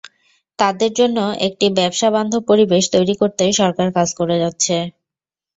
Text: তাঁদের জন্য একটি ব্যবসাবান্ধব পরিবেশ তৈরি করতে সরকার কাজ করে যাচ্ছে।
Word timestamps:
তাঁদের 0.59 0.91
জন্য 0.99 1.17
একটি 1.47 1.65
ব্যবসাবান্ধব 1.77 2.41
পরিবেশ 2.51 2.83
তৈরি 2.95 3.15
করতে 3.21 3.43
সরকার 3.59 3.87
কাজ 3.97 4.09
করে 4.19 4.35
যাচ্ছে। 4.43 4.75